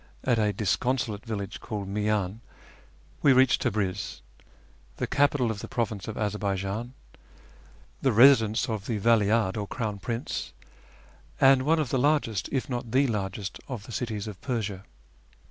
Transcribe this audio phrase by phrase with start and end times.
[0.23, 2.39] at a disconsolate village called Miyan,
[3.21, 4.23] we reached Tabriz,
[4.97, 6.93] the capital of the province of Azarbaijan,
[8.01, 10.53] the residence of the Vali ahd, or Crown Prince,
[11.39, 14.85] and one of the largest, if not the largest, of the cities of Persia.